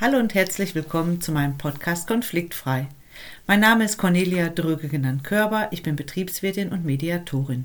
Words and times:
Hallo 0.00 0.16
und 0.18 0.32
herzlich 0.32 0.76
willkommen 0.76 1.20
zu 1.20 1.32
meinem 1.32 1.58
Podcast 1.58 2.06
Konfliktfrei. 2.06 2.86
Mein 3.48 3.58
Name 3.58 3.84
ist 3.84 3.98
Cornelia 3.98 4.48
Dröge 4.48 4.86
genannt 4.86 5.24
Körber, 5.24 5.66
ich 5.72 5.82
bin 5.82 5.96
Betriebswirtin 5.96 6.68
und 6.68 6.84
Mediatorin. 6.84 7.64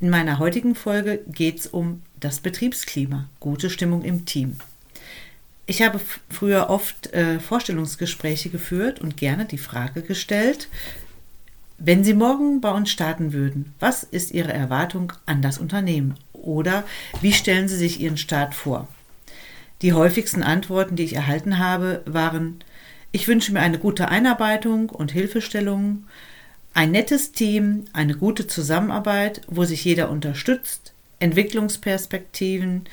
In 0.00 0.08
meiner 0.08 0.38
heutigen 0.38 0.74
Folge 0.74 1.20
geht 1.28 1.58
es 1.60 1.66
um 1.66 2.00
das 2.18 2.40
Betriebsklima, 2.40 3.28
gute 3.40 3.68
Stimmung 3.68 4.00
im 4.00 4.24
Team. 4.24 4.56
Ich 5.66 5.82
habe 5.82 6.00
früher 6.30 6.70
oft 6.70 7.12
äh, 7.12 7.38
Vorstellungsgespräche 7.38 8.48
geführt 8.48 9.02
und 9.02 9.18
gerne 9.18 9.44
die 9.44 9.58
Frage 9.58 10.00
gestellt, 10.00 10.70
wenn 11.76 12.04
Sie 12.04 12.14
morgen 12.14 12.62
bei 12.62 12.70
uns 12.70 12.90
starten 12.90 13.34
würden, 13.34 13.74
was 13.80 14.02
ist 14.02 14.30
Ihre 14.30 14.54
Erwartung 14.54 15.12
an 15.26 15.42
das 15.42 15.58
Unternehmen? 15.58 16.14
Oder 16.32 16.84
wie 17.20 17.34
stellen 17.34 17.68
Sie 17.68 17.76
sich 17.76 18.00
Ihren 18.00 18.16
Start 18.16 18.54
vor? 18.54 18.88
Die 19.82 19.92
häufigsten 19.92 20.42
Antworten, 20.42 20.96
die 20.96 21.04
ich 21.04 21.14
erhalten 21.14 21.58
habe, 21.58 22.02
waren, 22.04 22.62
ich 23.12 23.26
wünsche 23.28 23.52
mir 23.52 23.60
eine 23.60 23.78
gute 23.78 24.08
Einarbeitung 24.08 24.90
und 24.90 25.12
Hilfestellung, 25.12 26.04
ein 26.74 26.90
nettes 26.90 27.32
Team, 27.32 27.86
eine 27.92 28.14
gute 28.14 28.46
Zusammenarbeit, 28.46 29.40
wo 29.48 29.64
sich 29.64 29.84
jeder 29.84 30.10
unterstützt, 30.10 30.92
Entwicklungsperspektiven, 31.18 32.84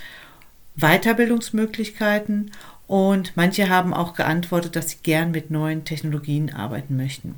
Weiterbildungsmöglichkeiten 0.76 2.52
und 2.88 3.34
manche 3.36 3.70
haben 3.70 3.94
auch 3.94 4.14
geantwortet, 4.14 4.76
dass 4.76 4.90
sie 4.90 4.98
gern 5.04 5.31
mit 5.31 5.52
neuen 5.52 5.84
Technologien 5.86 6.54
arbeiten 6.54 6.95
möchten. 6.95 7.36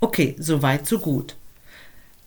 Okay, 0.00 0.36
so 0.38 0.62
weit, 0.62 0.86
so 0.86 1.00
gut. 1.00 1.34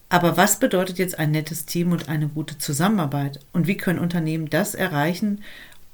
Aber 0.09 0.35
was 0.35 0.59
bedeutet 0.59 0.99
jetzt 0.99 1.17
ein 1.17 1.31
nettes 1.31 1.65
Team 1.65 1.93
und 1.93 2.09
eine 2.09 2.27
gute 2.27 2.57
Zusammenarbeit? 2.57 3.39
Und 3.53 3.67
wie 3.67 3.77
können 3.77 3.99
Unternehmen 3.99 4.49
das 4.49 4.75
erreichen, 4.75 5.41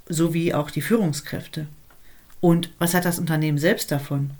sowie 0.09 0.53
auch 0.53 0.71
die 0.71 0.81
Führungskräfte. 0.81 1.67
Und 2.39 2.71
was 2.79 2.93
hat 2.93 3.05
das 3.05 3.19
Unternehmen 3.19 3.57
selbst 3.57 3.91
davon? 3.91 4.31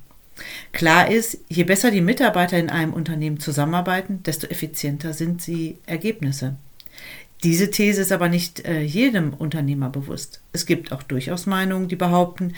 Klar 0.72 1.10
ist, 1.10 1.40
je 1.50 1.64
besser 1.64 1.90
die 1.90 2.02
Mitarbeiter 2.02 2.58
in 2.58 2.70
einem 2.70 2.94
Unternehmen 2.94 3.40
zusammenarbeiten, 3.40 4.22
desto 4.24 4.48
effizienter 4.48 5.14
sind 5.14 5.46
die 5.48 5.78
Ergebnisse. 5.86 6.56
Diese 7.44 7.70
These 7.70 8.02
ist 8.02 8.12
aber 8.12 8.30
nicht 8.30 8.66
äh, 8.66 8.82
jedem 8.82 9.34
Unternehmer 9.34 9.90
bewusst. 9.90 10.42
Es 10.54 10.66
gibt 10.66 10.92
auch 10.92 11.04
durchaus 11.04 11.46
Meinungen, 11.46 11.88
die 11.88 11.96
behaupten, 11.96 12.54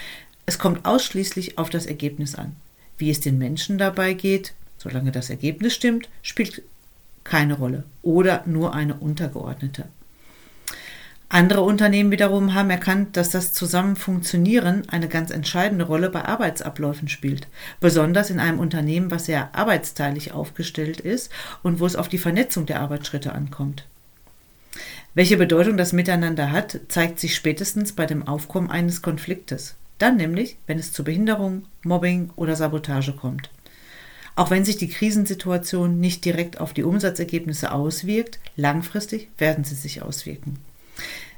es 0.45 0.57
kommt 0.57 0.85
ausschließlich 0.85 1.57
auf 1.57 1.69
das 1.69 1.85
Ergebnis 1.85 2.35
an. 2.35 2.55
Wie 2.97 3.09
es 3.09 3.19
den 3.19 3.37
Menschen 3.37 3.77
dabei 3.77 4.13
geht, 4.13 4.53
solange 4.77 5.11
das 5.11 5.29
Ergebnis 5.29 5.73
stimmt, 5.73 6.09
spielt 6.21 6.63
keine 7.23 7.53
Rolle 7.53 7.83
oder 8.01 8.43
nur 8.45 8.73
eine 8.73 8.95
untergeordnete. 8.95 9.85
Andere 11.31 11.61
Unternehmen 11.61 12.09
wiederum 12.09 12.55
haben 12.55 12.71
erkannt, 12.71 13.15
dass 13.15 13.29
das 13.29 13.53
Zusammenfunktionieren 13.53 14.89
eine 14.89 15.07
ganz 15.07 15.29
entscheidende 15.29 15.85
Rolle 15.85 16.09
bei 16.09 16.25
Arbeitsabläufen 16.25 17.07
spielt. 17.07 17.47
Besonders 17.79 18.31
in 18.31 18.39
einem 18.39 18.57
Unternehmen, 18.59 19.11
was 19.11 19.27
sehr 19.27 19.53
arbeitsteilig 19.53 20.31
aufgestellt 20.31 20.99
ist 20.99 21.31
und 21.61 21.79
wo 21.79 21.85
es 21.85 21.95
auf 21.95 22.09
die 22.09 22.17
Vernetzung 22.17 22.65
der 22.65 22.79
Arbeitsschritte 22.79 23.31
ankommt. 23.31 23.85
Welche 25.13 25.37
Bedeutung 25.37 25.77
das 25.77 25.93
Miteinander 25.93 26.51
hat, 26.51 26.79
zeigt 26.87 27.19
sich 27.19 27.35
spätestens 27.35 27.93
bei 27.93 28.07
dem 28.07 28.27
Aufkommen 28.27 28.71
eines 28.71 29.03
Konfliktes. 29.03 29.75
Dann 29.99 30.17
nämlich, 30.17 30.57
wenn 30.65 30.79
es 30.79 30.93
zu 30.93 31.03
Behinderung, 31.03 31.65
Mobbing 31.83 32.31
oder 32.37 32.55
Sabotage 32.55 33.13
kommt. 33.13 33.51
Auch 34.35 34.49
wenn 34.49 34.65
sich 34.65 34.77
die 34.77 34.89
Krisensituation 34.89 35.99
nicht 35.99 36.25
direkt 36.25 36.59
auf 36.59 36.73
die 36.73 36.83
Umsatzergebnisse 36.83 37.71
auswirkt, 37.71 38.39
langfristig 38.55 39.29
werden 39.37 39.63
sie 39.63 39.75
sich 39.75 40.01
auswirken. 40.01 40.57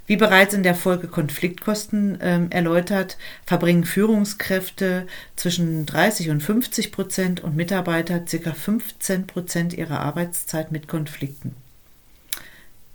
Wie 0.07 0.17
bereits 0.17 0.53
in 0.53 0.63
der 0.63 0.75
Folge 0.75 1.07
Konfliktkosten 1.07 2.17
ähm, 2.21 2.51
erläutert, 2.51 3.17
verbringen 3.45 3.85
Führungskräfte 3.85 5.07
zwischen 5.35 5.85
30 5.85 6.31
und 6.31 6.41
50 6.43 6.91
Prozent 6.91 7.39
und 7.41 7.55
Mitarbeiter 7.55 8.19
ca. 8.19 8.53
15 8.53 9.27
Prozent 9.27 9.73
ihrer 9.73 10.01
Arbeitszeit 10.01 10.71
mit 10.71 10.87
Konflikten. 10.87 11.55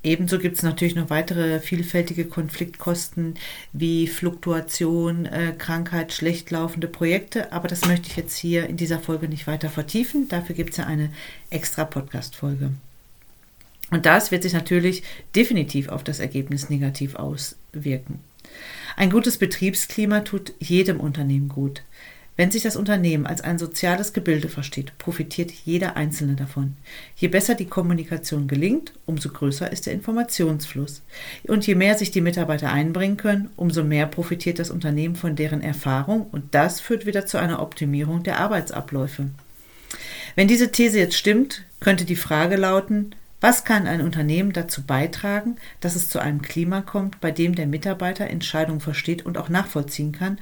Ebenso 0.03 0.39
gibt 0.39 0.57
es 0.57 0.63
natürlich 0.63 0.95
noch 0.95 1.11
weitere 1.11 1.59
vielfältige 1.59 2.27
Konfliktkosten 2.27 3.35
wie 3.73 4.07
Fluktuation, 4.07 5.27
äh, 5.27 5.53
Krankheit, 5.57 6.13
schlecht 6.13 6.51
laufende 6.53 6.87
Projekte, 6.87 7.51
aber 7.51 7.67
das 7.67 7.87
möchte 7.87 8.09
ich 8.09 8.17
jetzt 8.17 8.37
hier 8.37 8.69
in 8.69 8.77
dieser 8.77 9.01
Folge 9.01 9.29
nicht 9.29 9.49
weiter 9.49 9.69
vertiefen. 9.69 10.29
Dafür 10.29 10.55
gibt 10.55 10.71
es 10.71 10.77
ja 10.77 10.87
eine 10.87 11.11
extra 11.51 11.85
Podcast-Folge. 11.85 12.71
Und 13.91 14.07
das 14.07 14.31
wird 14.31 14.43
sich 14.43 14.53
natürlich 14.53 15.03
definitiv 15.35 15.89
auf 15.89 16.03
das 16.03 16.19
Ergebnis 16.19 16.71
negativ 16.71 17.15
auswirken. 17.15 18.21
Ein 18.97 19.11
gutes 19.11 19.39
Betriebsklima 19.39 20.21
tut 20.21 20.55
jedem 20.59 21.01
Unternehmen 21.01 21.49
gut. 21.49 21.83
Wenn 22.37 22.51
sich 22.51 22.63
das 22.63 22.77
Unternehmen 22.77 23.27
als 23.27 23.41
ein 23.41 23.59
soziales 23.59 24.13
Gebilde 24.13 24.51
versteht, 24.51 24.97
profitiert 24.99 25.51
jeder 25.51 25.97
Einzelne 25.97 26.35
davon. 26.35 26.77
Je 27.17 27.29
besser 27.29 27.55
die 27.55 27.65
Kommunikation 27.65 28.47
gelingt, 28.47 28.93
umso 29.07 29.31
größer 29.31 29.73
ist 29.73 29.87
der 29.87 29.95
Informationsfluss. 29.95 31.01
Und 31.45 31.67
je 31.67 31.75
mehr 31.75 31.97
sich 31.97 32.11
die 32.11 32.21
Mitarbeiter 32.21 32.71
einbringen 32.71 33.17
können, 33.17 33.49
umso 33.57 33.83
mehr 33.83 34.07
profitiert 34.07 34.59
das 34.59 34.71
Unternehmen 34.71 35.17
von 35.17 35.35
deren 35.35 35.63
Erfahrung 35.63 36.27
und 36.31 36.55
das 36.55 36.81
führt 36.81 37.07
wieder 37.07 37.25
zu 37.25 37.39
einer 37.39 37.63
Optimierung 37.63 38.23
der 38.23 38.39
Arbeitsabläufe. 38.39 39.31
Wenn 40.35 40.49
diese 40.49 40.71
These 40.71 40.99
jetzt 40.99 41.17
stimmt, 41.17 41.65
könnte 41.81 42.05
die 42.05 42.17
Frage 42.17 42.57
lauten, 42.57 43.15
was 43.47 43.63
kann 43.63 43.87
ein 43.87 44.01
Unternehmen 44.01 44.53
dazu 44.53 44.83
beitragen, 44.83 45.57
dass 45.79 45.95
es 45.95 46.09
zu 46.09 46.19
einem 46.19 46.43
Klima 46.43 46.81
kommt, 46.81 47.21
bei 47.21 47.31
dem 47.31 47.55
der 47.55 47.69
Mitarbeiter 47.69 48.27
Entscheidungen 48.27 48.81
versteht 48.81 49.25
und 49.25 49.39
auch 49.39 49.49
nachvollziehen 49.49 50.11
kann 50.11 50.41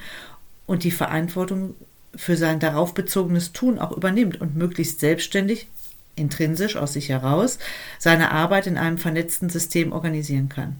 und 0.64 0.84
die 0.84 0.90
Verantwortung 0.90 1.74
für 2.16 2.38
sein 2.38 2.60
darauf 2.60 2.94
bezogenes 2.94 3.52
Tun 3.52 3.78
auch 3.78 3.92
übernimmt 3.92 4.40
und 4.40 4.56
möglichst 4.56 5.00
selbstständig, 5.00 5.68
intrinsisch 6.16 6.76
aus 6.76 6.94
sich 6.94 7.10
heraus, 7.10 7.58
seine 7.98 8.32
Arbeit 8.32 8.66
in 8.66 8.78
einem 8.78 8.96
vernetzten 8.96 9.50
System 9.50 9.92
organisieren 9.92 10.48
kann? 10.48 10.76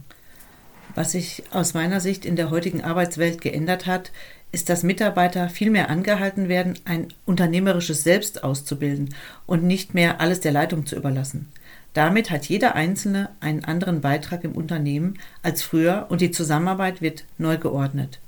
Was 0.95 1.11
sich 1.11 1.43
aus 1.51 1.75
meiner 1.75 1.99
Sicht 1.99 2.25
in 2.25 2.35
der 2.35 2.49
heutigen 2.49 2.83
Arbeitswelt 2.83 3.39
geändert 3.39 3.85
hat, 3.85 4.11
ist, 4.51 4.69
dass 4.69 4.81
Mitarbeiter 4.81 5.47
viel 5.47 5.69
mehr 5.69 5.91
angehalten 5.91 6.49
werden, 6.49 6.73
ein 6.85 7.09
unternehmerisches 7.27 8.03
Selbst 8.03 8.43
auszubilden 8.43 9.13
und 9.45 9.61
nicht 9.61 9.93
mehr 9.93 10.21
alles 10.21 10.39
der 10.39 10.53
Leitung 10.53 10.87
zu 10.87 10.95
überlassen. 10.95 11.51
Damit 11.95 12.29
hat 12.29 12.45
jeder 12.47 12.75
Einzelne 12.75 13.29
einen 13.39 13.63
anderen 13.63 14.01
Beitrag 14.01 14.43
im 14.43 14.51
Unternehmen 14.51 15.17
als 15.41 15.63
früher 15.63 16.07
und 16.09 16.19
die 16.19 16.29
Zusammenarbeit 16.29 17.01
wird 17.01 17.23
neu 17.37 17.57
geordnet. 17.57 18.19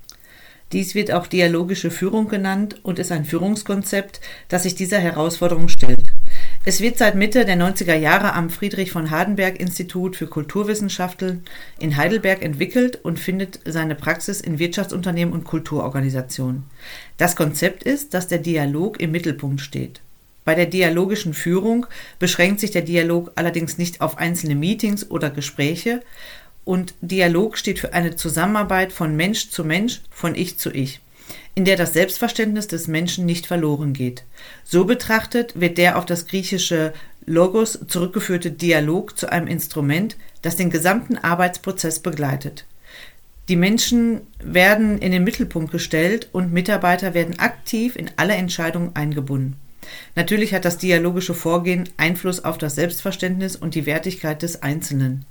Dies 0.71 0.95
wird 0.95 1.11
auch 1.11 1.27
dialogische 1.27 1.91
Führung 1.91 2.29
genannt 2.29 2.79
und 2.83 2.97
ist 2.97 3.11
ein 3.11 3.25
Führungskonzept, 3.25 4.21
das 4.47 4.63
sich 4.63 4.75
dieser 4.75 4.99
Herausforderung 4.99 5.67
stellt. 5.67 6.13
Es 6.63 6.79
wird 6.79 6.97
seit 6.97 7.15
Mitte 7.15 7.43
der 7.43 7.57
90er 7.57 7.95
Jahre 7.95 8.33
am 8.33 8.49
Friedrich 8.49 8.91
von 8.91 9.11
Hardenberg 9.11 9.59
Institut 9.59 10.15
für 10.15 10.27
Kulturwissenschaften 10.27 11.43
in 11.77 11.97
Heidelberg 11.97 12.41
entwickelt 12.41 12.99
und 13.03 13.19
findet 13.19 13.59
seine 13.65 13.95
Praxis 13.95 14.39
in 14.39 14.59
Wirtschaftsunternehmen 14.59 15.33
und 15.33 15.43
Kulturorganisationen. 15.43 16.63
Das 17.17 17.35
Konzept 17.35 17.83
ist, 17.83 18.13
dass 18.13 18.27
der 18.27 18.39
Dialog 18.39 19.01
im 19.01 19.11
Mittelpunkt 19.11 19.59
steht. 19.59 19.99
Bei 20.47 20.55
der 20.55 20.67
dialogischen 20.67 21.33
Führung 21.33 21.87
beschränkt 22.19 22.61
sich 22.61 22.71
der 22.71 22.81
Dialog 22.81 23.33
allerdings 23.35 23.77
nicht 23.77 23.99
auf 23.99 24.17
einzelne 24.17 24.55
Meetings 24.55 25.11
oder 25.11 25.29
Gespräche 25.29 26.01
und 26.63 26.93
Dialog 27.01 27.57
steht 27.57 27.79
für 27.79 27.91
eine 27.91 28.15
Zusammenarbeit 28.15 28.93
von 28.93 29.13
Mensch 29.17 29.49
zu 29.49 29.65
Mensch, 29.65 29.99
von 30.09 30.35
Ich 30.35 30.57
zu 30.57 30.71
Ich, 30.71 31.01
in 31.53 31.65
der 31.65 31.75
das 31.75 31.91
Selbstverständnis 31.91 32.67
des 32.67 32.87
Menschen 32.87 33.25
nicht 33.25 33.45
verloren 33.45 33.91
geht. 33.91 34.23
So 34.63 34.85
betrachtet 34.85 35.59
wird 35.59 35.77
der 35.77 35.97
auf 35.97 36.05
das 36.05 36.27
griechische 36.27 36.93
Logos 37.25 37.79
zurückgeführte 37.85 38.49
Dialog 38.49 39.19
zu 39.19 39.29
einem 39.29 39.47
Instrument, 39.47 40.15
das 40.43 40.55
den 40.55 40.69
gesamten 40.69 41.17
Arbeitsprozess 41.17 41.99
begleitet. 41.99 42.63
Die 43.49 43.57
Menschen 43.57 44.21
werden 44.39 44.97
in 44.99 45.11
den 45.11 45.25
Mittelpunkt 45.25 45.73
gestellt 45.73 46.29
und 46.31 46.53
Mitarbeiter 46.53 47.13
werden 47.13 47.37
aktiv 47.37 47.97
in 47.97 48.11
alle 48.15 48.35
Entscheidungen 48.35 48.95
eingebunden. 48.95 49.57
Natürlich 50.15 50.53
hat 50.53 50.65
das 50.65 50.77
dialogische 50.77 51.33
Vorgehen 51.33 51.89
Einfluss 51.97 52.43
auf 52.43 52.57
das 52.57 52.75
Selbstverständnis 52.75 53.55
und 53.55 53.75
die 53.75 53.85
Wertigkeit 53.85 54.41
des 54.41 54.61
Einzelnen. 54.63 55.25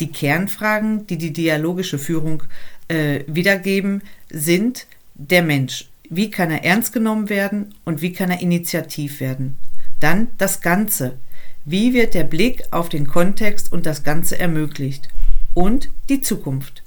Die 0.00 0.10
Kernfragen, 0.10 1.06
die 1.06 1.18
die 1.18 1.32
dialogische 1.32 1.98
Führung 1.98 2.42
äh, 2.88 3.20
wiedergeben, 3.26 4.02
sind 4.30 4.86
der 5.14 5.42
Mensch. 5.42 5.90
Wie 6.08 6.30
kann 6.30 6.50
er 6.50 6.64
ernst 6.64 6.92
genommen 6.92 7.28
werden 7.28 7.74
und 7.84 8.02
wie 8.02 8.12
kann 8.12 8.30
er 8.30 8.40
initiativ 8.40 9.20
werden? 9.20 9.56
Dann 10.00 10.28
das 10.38 10.60
Ganze. 10.60 11.18
Wie 11.64 11.92
wird 11.92 12.14
der 12.14 12.24
Blick 12.24 12.64
auf 12.70 12.88
den 12.88 13.06
Kontext 13.06 13.70
und 13.72 13.84
das 13.84 14.02
Ganze 14.02 14.38
ermöglicht? 14.38 15.08
Und 15.52 15.90
die 16.08 16.22
Zukunft. 16.22 16.82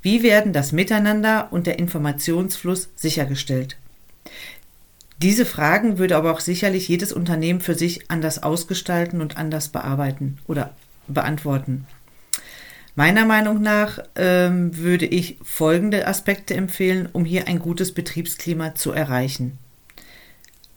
Wie 0.00 0.22
werden 0.22 0.52
das 0.52 0.72
Miteinander 0.72 1.48
und 1.50 1.66
der 1.66 1.78
Informationsfluss 1.78 2.88
sichergestellt? 2.96 3.76
Diese 5.24 5.46
Fragen 5.46 5.96
würde 5.96 6.16
aber 6.16 6.32
auch 6.32 6.40
sicherlich 6.40 6.86
jedes 6.86 7.10
Unternehmen 7.10 7.62
für 7.62 7.74
sich 7.74 8.10
anders 8.10 8.42
ausgestalten 8.42 9.22
und 9.22 9.38
anders 9.38 9.70
bearbeiten 9.70 10.36
oder 10.46 10.74
beantworten. 11.08 11.86
Meiner 12.94 13.24
Meinung 13.24 13.62
nach 13.62 14.00
ähm, 14.16 14.76
würde 14.76 15.06
ich 15.06 15.38
folgende 15.42 16.06
Aspekte 16.06 16.52
empfehlen, 16.52 17.08
um 17.10 17.24
hier 17.24 17.48
ein 17.48 17.58
gutes 17.58 17.92
Betriebsklima 17.92 18.74
zu 18.74 18.92
erreichen. 18.92 19.56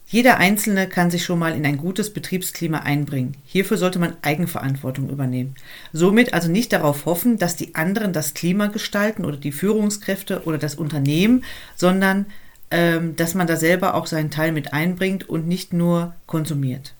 Jeder 0.06 0.38
Einzelne 0.38 0.88
kann 0.88 1.12
sich 1.12 1.26
schon 1.26 1.40
mal 1.40 1.54
in 1.54 1.66
ein 1.66 1.76
gutes 1.76 2.14
Betriebsklima 2.14 2.78
einbringen. 2.78 3.36
Hierfür 3.44 3.76
sollte 3.76 4.00
man 4.00 4.16
Eigenverantwortung 4.22 5.10
übernehmen. 5.10 5.56
Somit 5.92 6.34
also 6.34 6.50
nicht 6.50 6.72
darauf 6.72 7.06
hoffen, 7.06 7.38
dass 7.38 7.58
die 7.58 7.76
anderen 7.76 8.14
das 8.14 8.34
Klima 8.34 8.68
gestalten 8.68 9.26
oder 9.26 9.36
die 9.36 9.52
Führungskräfte 9.52 10.44
oder 10.46 10.58
das 10.58 10.76
Unternehmen, 10.76 11.44
sondern 11.76 12.28
dass 12.69 13.34
man 13.34 13.48
da 13.48 13.56
selber 13.56 13.96
auch 13.96 14.08
seinen 14.08 14.30
Teil 14.30 14.52
mit 14.52 14.74
einbringt 14.74 15.30
und 15.30 15.48
nicht 15.48 15.72
nur 15.72 16.16
konsumiert. 16.25 16.94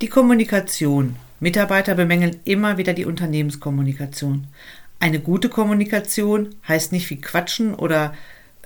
Die 0.00 0.08
Kommunikation. 0.08 1.16
Mitarbeiter 1.40 1.94
bemängeln 1.94 2.40
immer 2.44 2.78
wieder 2.78 2.94
die 2.94 3.04
Unternehmenskommunikation. 3.04 4.46
Eine 5.00 5.20
gute 5.20 5.48
Kommunikation 5.50 6.54
heißt 6.66 6.92
nicht 6.92 7.10
wie 7.10 7.20
quatschen 7.20 7.74
oder 7.74 8.14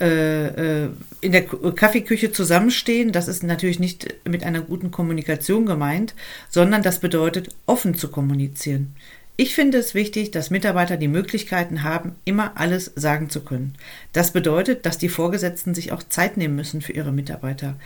äh, 0.01 0.85
äh 0.85 0.89
in 1.21 1.33
der 1.33 1.43
Kaffeeküche 1.45 2.31
zusammenstehen. 2.31 3.11
Das 3.11 3.27
ist 3.27 3.43
natürlich 3.43 3.81
nicht 3.81 4.15
mit 4.25 4.45
einer 4.45 4.61
guten 4.61 4.93
Kommunikation 4.93 5.67
gemeint, 5.67 6.15
sondern 6.49 6.83
das 6.83 7.01
bedeutet 7.01 7.49
offen 7.67 7.95
zu 7.95 8.09
kommunizieren. 8.09 8.95
Ich 9.41 9.55
finde 9.55 9.79
es 9.79 9.95
wichtig, 9.95 10.33
dass 10.33 10.51
Mitarbeiter 10.51 10.97
die 10.97 11.07
Möglichkeiten 11.07 11.85
haben, 11.85 12.17
immer 12.25 12.57
alles 12.57 12.91
sagen 12.97 13.31
zu 13.31 13.45
können. 13.45 13.75
Das 14.13 14.33
bedeutet, 14.33 14.85
dass 14.85 14.99
die 14.99 15.09
Vorgesetzten 15.09 15.77
sich 15.77 15.93
auch 15.93 16.03
Zeit 16.03 16.37
nehmen 16.37 16.57
müssen 16.57 16.81
für 16.83 16.91
ihre 16.91 17.13
Mitarbeiter. 17.13 17.77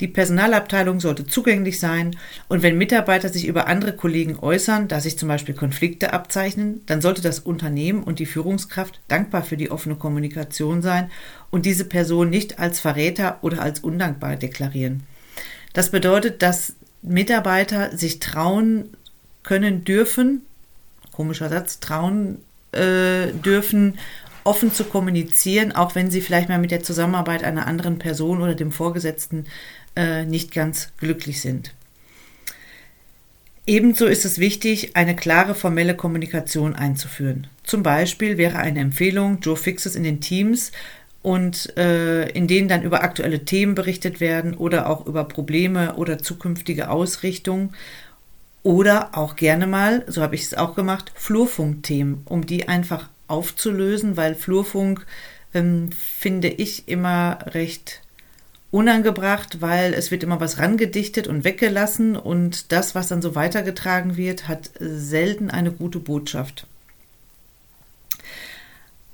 Die 0.00 0.06
Personalabteilung 0.06 1.00
sollte 1.00 1.24
zugänglich 1.24 1.80
sein 1.80 2.14
und 2.48 2.62
wenn 2.62 2.76
Mitarbeiter 2.76 3.30
sich 3.30 3.46
über 3.46 3.68
andere 3.68 3.94
Kollegen 3.94 4.38
äußern, 4.38 4.86
da 4.86 5.00
sich 5.00 5.18
zum 5.18 5.30
Beispiel 5.30 5.54
Konflikte 5.54 6.12
abzeichnen, 6.12 6.82
dann 6.84 7.00
sollte 7.00 7.22
das 7.22 7.38
Unternehmen 7.38 8.02
und 8.02 8.18
die 8.18 8.26
Führungskraft 8.26 9.00
dankbar 9.08 9.44
für 9.44 9.56
die 9.56 9.70
offene 9.70 9.96
Kommunikation 9.96 10.82
sein 10.82 11.10
und 11.50 11.64
diese 11.64 11.86
Person 11.86 12.28
nicht 12.28 12.58
als 12.58 12.80
Verräter 12.80 13.38
oder 13.40 13.62
als 13.62 13.80
undankbar 13.80 14.36
deklarieren. 14.36 15.04
Das 15.72 15.90
bedeutet, 15.90 16.42
dass 16.42 16.74
Mitarbeiter 17.00 17.96
sich 17.96 18.20
trauen 18.20 18.90
können 19.42 19.84
dürfen, 19.84 20.42
komischer 21.18 21.48
Satz, 21.48 21.80
trauen 21.80 22.38
äh, 22.70 23.32
dürfen, 23.44 23.98
offen 24.44 24.72
zu 24.72 24.84
kommunizieren, 24.84 25.72
auch 25.72 25.96
wenn 25.96 26.12
sie 26.12 26.20
vielleicht 26.20 26.48
mal 26.48 26.60
mit 26.60 26.70
der 26.70 26.84
Zusammenarbeit 26.84 27.42
einer 27.42 27.66
anderen 27.66 27.98
Person 27.98 28.40
oder 28.40 28.54
dem 28.54 28.70
Vorgesetzten 28.70 29.46
äh, 29.96 30.24
nicht 30.24 30.54
ganz 30.54 30.92
glücklich 30.96 31.40
sind. 31.40 31.74
Ebenso 33.66 34.06
ist 34.06 34.24
es 34.24 34.38
wichtig, 34.38 34.94
eine 34.94 35.16
klare 35.16 35.56
formelle 35.56 35.96
Kommunikation 35.96 36.76
einzuführen. 36.76 37.48
Zum 37.64 37.82
Beispiel 37.82 38.38
wäre 38.38 38.58
eine 38.58 38.78
Empfehlung 38.78 39.40
Joe 39.40 39.56
Fixes 39.56 39.96
in 39.96 40.04
den 40.04 40.20
Teams 40.20 40.70
und 41.22 41.76
äh, 41.76 42.28
in 42.30 42.46
denen 42.46 42.68
dann 42.68 42.84
über 42.84 43.02
aktuelle 43.02 43.44
Themen 43.44 43.74
berichtet 43.74 44.20
werden 44.20 44.54
oder 44.54 44.88
auch 44.88 45.04
über 45.04 45.24
Probleme 45.24 45.96
oder 45.96 46.18
zukünftige 46.18 46.90
Ausrichtungen 46.90 47.74
oder 48.62 49.16
auch 49.16 49.36
gerne 49.36 49.66
mal, 49.66 50.04
so 50.08 50.22
habe 50.22 50.34
ich 50.34 50.42
es 50.42 50.54
auch 50.54 50.74
gemacht, 50.74 51.12
Flurfunkthemen, 51.14 52.22
um 52.24 52.46
die 52.46 52.68
einfach 52.68 53.08
aufzulösen, 53.26 54.16
weil 54.16 54.34
Flurfunk 54.34 55.06
ähm, 55.54 55.90
finde 55.92 56.48
ich 56.48 56.88
immer 56.88 57.38
recht 57.46 58.00
unangebracht, 58.70 59.60
weil 59.60 59.94
es 59.94 60.10
wird 60.10 60.22
immer 60.22 60.40
was 60.40 60.58
rangedichtet 60.58 61.26
und 61.26 61.44
weggelassen 61.44 62.16
und 62.16 62.72
das, 62.72 62.94
was 62.94 63.08
dann 63.08 63.22
so 63.22 63.34
weitergetragen 63.34 64.16
wird, 64.16 64.48
hat 64.48 64.70
selten 64.78 65.50
eine 65.50 65.72
gute 65.72 66.00
Botschaft. 66.00 66.66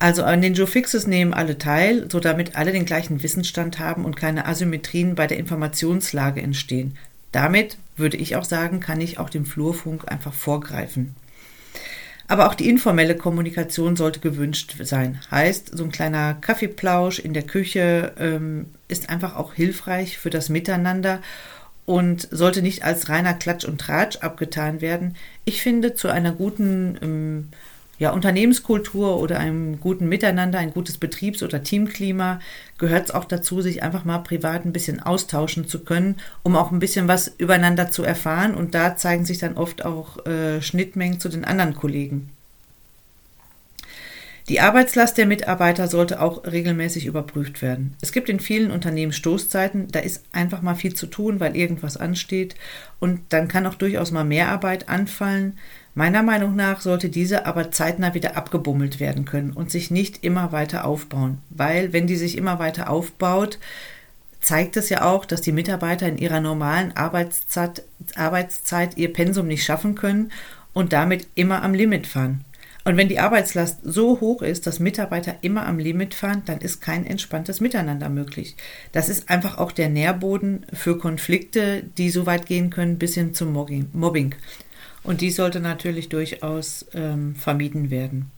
Also 0.00 0.24
an 0.24 0.42
den 0.42 0.54
Joe 0.54 0.66
Fixes 0.66 1.06
nehmen 1.06 1.32
alle 1.32 1.56
teil, 1.56 2.10
so 2.10 2.18
damit 2.20 2.56
alle 2.56 2.72
den 2.72 2.84
gleichen 2.84 3.22
Wissensstand 3.22 3.78
haben 3.78 4.04
und 4.04 4.16
keine 4.16 4.46
Asymmetrien 4.46 5.14
bei 5.14 5.26
der 5.26 5.38
Informationslage 5.38 6.42
entstehen. 6.42 6.98
Damit 7.34 7.78
würde 7.96 8.16
ich 8.16 8.36
auch 8.36 8.44
sagen, 8.44 8.78
kann 8.78 9.00
ich 9.00 9.18
auch 9.18 9.28
dem 9.28 9.44
Flurfunk 9.44 10.04
einfach 10.06 10.32
vorgreifen. 10.32 11.16
Aber 12.28 12.46
auch 12.48 12.54
die 12.54 12.68
informelle 12.68 13.16
Kommunikation 13.16 13.96
sollte 13.96 14.20
gewünscht 14.20 14.76
sein. 14.82 15.20
Heißt, 15.32 15.76
so 15.76 15.82
ein 15.82 15.90
kleiner 15.90 16.34
Kaffeeplausch 16.34 17.18
in 17.18 17.34
der 17.34 17.42
Küche 17.42 18.12
ähm, 18.20 18.66
ist 18.86 19.10
einfach 19.10 19.34
auch 19.34 19.52
hilfreich 19.52 20.16
für 20.16 20.30
das 20.30 20.48
Miteinander 20.48 21.20
und 21.86 22.28
sollte 22.30 22.62
nicht 22.62 22.84
als 22.84 23.08
reiner 23.08 23.34
Klatsch 23.34 23.64
und 23.64 23.80
Tratsch 23.80 24.18
abgetan 24.18 24.80
werden. 24.80 25.16
Ich 25.44 25.60
finde, 25.60 25.94
zu 25.94 26.06
einer 26.06 26.30
guten 26.30 26.98
ähm, 27.02 27.48
ja, 27.98 28.10
Unternehmenskultur 28.10 29.18
oder 29.18 29.38
einem 29.38 29.80
guten 29.80 30.08
Miteinander, 30.08 30.58
ein 30.58 30.72
gutes 30.72 30.98
Betriebs- 30.98 31.42
oder 31.42 31.62
Teamklima 31.62 32.40
gehört 32.78 33.06
es 33.06 33.14
auch 33.14 33.24
dazu, 33.24 33.62
sich 33.62 33.82
einfach 33.82 34.04
mal 34.04 34.18
privat 34.18 34.64
ein 34.64 34.72
bisschen 34.72 35.00
austauschen 35.00 35.68
zu 35.68 35.84
können, 35.84 36.16
um 36.42 36.56
auch 36.56 36.72
ein 36.72 36.80
bisschen 36.80 37.06
was 37.06 37.32
übereinander 37.38 37.90
zu 37.90 38.02
erfahren. 38.02 38.54
Und 38.54 38.74
da 38.74 38.96
zeigen 38.96 39.24
sich 39.24 39.38
dann 39.38 39.56
oft 39.56 39.84
auch 39.84 40.26
äh, 40.26 40.60
Schnittmengen 40.60 41.20
zu 41.20 41.28
den 41.28 41.44
anderen 41.44 41.74
Kollegen. 41.74 42.30
Die 44.50 44.60
Arbeitslast 44.60 45.16
der 45.16 45.24
Mitarbeiter 45.24 45.88
sollte 45.88 46.20
auch 46.20 46.44
regelmäßig 46.44 47.06
überprüft 47.06 47.62
werden. 47.62 47.96
Es 48.02 48.12
gibt 48.12 48.28
in 48.28 48.40
vielen 48.40 48.70
Unternehmen 48.70 49.12
Stoßzeiten, 49.12 49.88
da 49.90 50.00
ist 50.00 50.22
einfach 50.32 50.60
mal 50.60 50.74
viel 50.74 50.94
zu 50.94 51.06
tun, 51.06 51.40
weil 51.40 51.56
irgendwas 51.56 51.96
ansteht 51.96 52.54
und 53.00 53.20
dann 53.30 53.48
kann 53.48 53.66
auch 53.66 53.74
durchaus 53.74 54.10
mal 54.10 54.24
mehr 54.24 54.50
Arbeit 54.50 54.90
anfallen. 54.90 55.58
Meiner 55.96 56.24
Meinung 56.24 56.56
nach 56.56 56.80
sollte 56.80 57.08
diese 57.08 57.46
aber 57.46 57.70
zeitnah 57.70 58.14
wieder 58.14 58.36
abgebummelt 58.36 58.98
werden 58.98 59.24
können 59.24 59.52
und 59.52 59.70
sich 59.70 59.92
nicht 59.92 60.24
immer 60.24 60.50
weiter 60.50 60.84
aufbauen, 60.84 61.38
weil 61.50 61.92
wenn 61.92 62.08
die 62.08 62.16
sich 62.16 62.36
immer 62.36 62.58
weiter 62.58 62.90
aufbaut, 62.90 63.58
zeigt 64.40 64.76
es 64.76 64.88
ja 64.88 65.02
auch, 65.02 65.24
dass 65.24 65.40
die 65.40 65.52
Mitarbeiter 65.52 66.08
in 66.08 66.18
ihrer 66.18 66.40
normalen 66.40 66.96
Arbeitszeit, 66.96 67.84
Arbeitszeit 68.16 68.96
ihr 68.96 69.12
Pensum 69.12 69.46
nicht 69.46 69.64
schaffen 69.64 69.94
können 69.94 70.32
und 70.72 70.92
damit 70.92 71.28
immer 71.36 71.62
am 71.62 71.74
Limit 71.74 72.08
fahren. 72.08 72.44
Und 72.86 72.98
wenn 72.98 73.08
die 73.08 73.18
Arbeitslast 73.18 73.80
so 73.82 74.20
hoch 74.20 74.42
ist, 74.42 74.66
dass 74.66 74.78
Mitarbeiter 74.78 75.36
immer 75.40 75.64
am 75.66 75.78
Limit 75.78 76.12
fahren, 76.12 76.42
dann 76.44 76.58
ist 76.58 76.82
kein 76.82 77.06
entspanntes 77.06 77.60
Miteinander 77.60 78.10
möglich. 78.10 78.56
Das 78.92 79.08
ist 79.08 79.30
einfach 79.30 79.56
auch 79.56 79.72
der 79.72 79.88
Nährboden 79.88 80.66
für 80.70 80.98
Konflikte, 80.98 81.82
die 81.96 82.10
so 82.10 82.26
weit 82.26 82.44
gehen 82.44 82.68
können 82.68 82.98
bis 82.98 83.14
hin 83.14 83.32
zum 83.32 83.52
Mobbing. 83.52 84.34
Und 85.04 85.20
die 85.20 85.30
sollte 85.30 85.60
natürlich 85.60 86.08
durchaus 86.08 86.86
ähm, 86.94 87.36
vermieden 87.36 87.90
werden. 87.90 88.30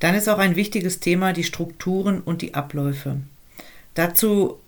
Dann 0.00 0.14
ist 0.14 0.28
auch 0.28 0.38
ein 0.38 0.56
wichtiges 0.56 1.00
Thema 1.00 1.32
die 1.32 1.44
Strukturen 1.44 2.20
und 2.20 2.42
die 2.42 2.54
Abläufe. 2.54 3.16
Dazu 3.94 4.58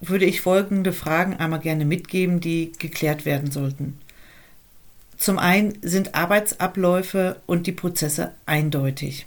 würde 0.00 0.26
ich 0.26 0.40
folgende 0.40 0.92
Fragen 0.92 1.34
einmal 1.34 1.60
gerne 1.60 1.84
mitgeben, 1.84 2.40
die 2.40 2.72
geklärt 2.78 3.24
werden 3.24 3.50
sollten. 3.50 3.98
Zum 5.16 5.38
einen 5.38 5.76
sind 5.82 6.14
Arbeitsabläufe 6.14 7.40
und 7.46 7.66
die 7.66 7.72
Prozesse 7.72 8.32
eindeutig. 8.46 9.26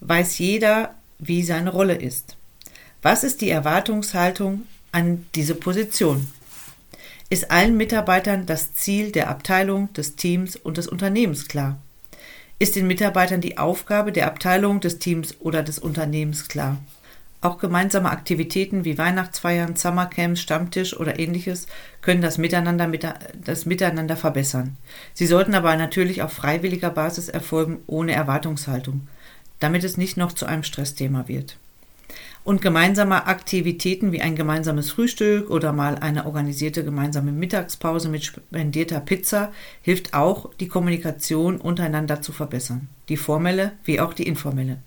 Weiß 0.00 0.38
jeder, 0.38 0.94
wie 1.18 1.42
seine 1.42 1.70
Rolle 1.70 1.94
ist? 1.94 2.36
Was 3.00 3.24
ist 3.24 3.40
die 3.40 3.48
Erwartungshaltung 3.48 4.62
an 4.92 5.24
diese 5.34 5.54
Position? 5.54 6.30
Ist 7.32 7.52
allen 7.52 7.76
Mitarbeitern 7.76 8.44
das 8.44 8.74
Ziel 8.74 9.12
der 9.12 9.30
Abteilung, 9.30 9.92
des 9.92 10.16
Teams 10.16 10.56
und 10.56 10.78
des 10.78 10.88
Unternehmens 10.88 11.46
klar? 11.46 11.78
Ist 12.58 12.74
den 12.74 12.88
Mitarbeitern 12.88 13.40
die 13.40 13.56
Aufgabe 13.56 14.10
der 14.10 14.26
Abteilung, 14.26 14.80
des 14.80 14.98
Teams 14.98 15.36
oder 15.38 15.62
des 15.62 15.78
Unternehmens 15.78 16.48
klar? 16.48 16.78
Auch 17.40 17.58
gemeinsame 17.58 18.10
Aktivitäten 18.10 18.84
wie 18.84 18.98
Weihnachtsfeiern, 18.98 19.76
Summercamps, 19.76 20.40
Stammtisch 20.40 20.98
oder 20.98 21.20
ähnliches 21.20 21.68
können 22.02 22.20
das 22.20 22.36
Miteinander, 22.36 22.90
das 23.44 23.64
Miteinander 23.64 24.16
verbessern. 24.16 24.76
Sie 25.14 25.28
sollten 25.28 25.54
aber 25.54 25.76
natürlich 25.76 26.22
auf 26.22 26.32
freiwilliger 26.32 26.90
Basis 26.90 27.28
erfolgen, 27.28 27.78
ohne 27.86 28.10
Erwartungshaltung, 28.10 29.06
damit 29.60 29.84
es 29.84 29.96
nicht 29.96 30.16
noch 30.16 30.32
zu 30.32 30.46
einem 30.46 30.64
Stressthema 30.64 31.28
wird 31.28 31.58
und 32.44 32.62
gemeinsame 32.62 33.26
Aktivitäten 33.26 34.12
wie 34.12 34.22
ein 34.22 34.34
gemeinsames 34.34 34.90
Frühstück 34.90 35.50
oder 35.50 35.72
mal 35.72 35.96
eine 35.96 36.26
organisierte 36.26 36.84
gemeinsame 36.84 37.32
Mittagspause 37.32 38.08
mit 38.08 38.24
spendierter 38.24 39.00
Pizza 39.00 39.52
hilft 39.82 40.14
auch, 40.14 40.50
die 40.54 40.68
Kommunikation 40.68 41.60
untereinander 41.60 42.22
zu 42.22 42.32
verbessern, 42.32 42.88
die 43.08 43.16
formelle 43.16 43.72
wie 43.84 44.00
auch 44.00 44.14
die 44.14 44.26
informelle. 44.26 44.78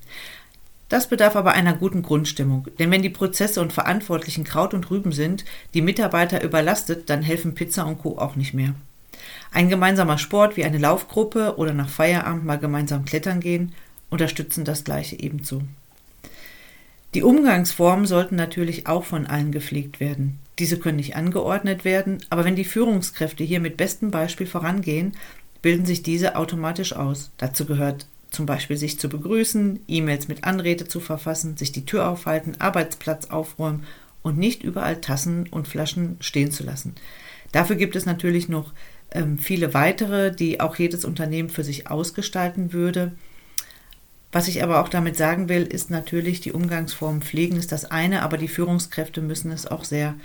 Das 0.89 1.07
bedarf 1.07 1.35
aber 1.35 1.53
einer 1.53 1.73
guten 1.73 2.03
Grundstimmung, 2.03 2.67
denn 2.79 2.91
wenn 2.91 3.01
die 3.01 3.09
Prozesse 3.09 3.61
und 3.61 3.73
Verantwortlichen 3.73 4.43
Kraut 4.43 4.73
und 4.73 4.89
Rüben 4.91 5.11
sind, 5.11 5.45
die 5.73 5.81
Mitarbeiter 5.81 6.43
überlastet, 6.43 7.09
dann 7.09 7.21
helfen 7.21 7.55
Pizza 7.55 7.85
und 7.85 7.99
Co. 7.99 8.17
auch 8.17 8.35
nicht 8.35 8.53
mehr. 8.53 8.75
Ein 9.51 9.69
gemeinsamer 9.69 10.17
Sport 10.17 10.57
wie 10.57 10.65
eine 10.65 10.77
Laufgruppe 10.77 11.55
oder 11.57 11.73
nach 11.73 11.89
Feierabend 11.89 12.45
mal 12.45 12.57
gemeinsam 12.57 13.05
klettern 13.05 13.39
gehen 13.39 13.73
unterstützen 14.09 14.63
das 14.63 14.83
gleiche 14.83 15.19
ebenso. 15.19 15.63
Die 17.13 17.21
Umgangsformen 17.21 18.07
sollten 18.07 18.35
natürlich 18.35 18.87
auch 18.87 19.03
von 19.03 19.27
allen 19.27 19.51
gepflegt 19.51 19.99
werden. 19.99 20.39
Diese 20.57 20.79
können 20.79 20.97
nicht 20.97 21.15
angeordnet 21.15 21.85
werden, 21.85 22.17
aber 22.29 22.43
wenn 22.43 22.55
die 22.55 22.63
Führungskräfte 22.63 23.43
hier 23.43 23.59
mit 23.59 23.77
bestem 23.77 24.09
Beispiel 24.09 24.47
vorangehen, 24.47 25.13
bilden 25.61 25.85
sich 25.85 26.03
diese 26.03 26.35
automatisch 26.35 26.93
aus. 26.93 27.31
Dazu 27.37 27.65
gehört 27.65 28.07
zum 28.31 28.47
Beispiel 28.47 28.77
sich 28.77 28.99
zu 28.99 29.09
begrüßen, 29.09 29.79
E-Mails 29.87 30.27
mit 30.27 30.43
Anrede 30.43 30.87
zu 30.87 30.99
verfassen, 30.99 31.55
sich 31.55 31.71
die 31.71 31.85
Tür 31.85 32.09
aufhalten, 32.09 32.55
Arbeitsplatz 32.59 33.27
aufräumen 33.27 33.83
und 34.23 34.37
nicht 34.37 34.63
überall 34.63 34.99
Tassen 34.99 35.47
und 35.49 35.67
Flaschen 35.67 36.17
stehen 36.19 36.51
zu 36.51 36.63
lassen. 36.63 36.95
Dafür 37.51 37.75
gibt 37.75 37.95
es 37.95 38.07
natürlich 38.07 38.49
noch 38.49 38.73
ähm, 39.11 39.37
viele 39.37 39.75
weitere, 39.75 40.35
die 40.35 40.59
auch 40.59 40.75
jedes 40.77 41.05
Unternehmen 41.05 41.49
für 41.49 41.63
sich 41.63 41.87
ausgestalten 41.89 42.73
würde. 42.73 43.11
Was 44.33 44.47
ich 44.47 44.63
aber 44.63 44.81
auch 44.81 44.89
damit 44.89 45.15
sagen 45.15 45.47
will, 45.47 45.61
ist 45.61 45.91
natürlich, 45.91 46.41
die 46.41 46.53
Umgangsformen 46.53 47.21
pflegen 47.21 47.55
ist 47.55 47.71
das 47.71 47.85
eine, 47.85 48.23
aber 48.23 48.37
die 48.37 48.47
Führungskräfte 48.47 49.21
müssen 49.21 49.51
es 49.51 49.67
auch 49.67 49.83
sehr 49.83 50.15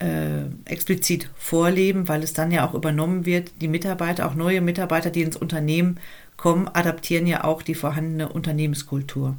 äh, 0.00 0.42
explizit 0.64 1.30
vorleben, 1.38 2.08
weil 2.08 2.24
es 2.24 2.32
dann 2.32 2.50
ja 2.50 2.68
auch 2.68 2.74
übernommen 2.74 3.24
wird. 3.24 3.52
Die 3.60 3.68
Mitarbeiter, 3.68 4.26
auch 4.26 4.34
neue 4.34 4.60
Mitarbeiter, 4.60 5.10
die 5.10 5.22
ins 5.22 5.36
Unternehmen 5.36 6.00
kommen, 6.36 6.66
adaptieren 6.66 7.28
ja 7.28 7.44
auch 7.44 7.62
die 7.62 7.76
vorhandene 7.76 8.28
Unternehmenskultur. 8.28 9.36